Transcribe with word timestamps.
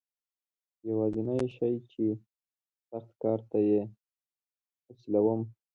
یوازنی 0.87 1.39
شی 1.55 1.73
چې 1.91 2.03
سخت 2.89 3.11
کار 3.21 3.39
ته 3.49 3.57
یې 3.69 3.81
هڅولم. 4.85 5.41